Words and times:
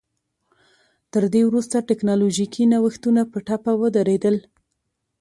تر 1.11 1.23
دې 1.33 1.41
وروسته 1.45 1.85
ټکنالوژیکي 1.89 2.63
نوښتونه 2.73 3.21
په 3.31 3.37
ټپه 3.47 3.73
ودرېدل 3.81 4.35